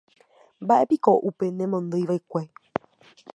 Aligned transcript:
Mbaʼéiko 0.63 1.11
upe 1.29 1.45
nemondýivaʼekue. 1.57 2.41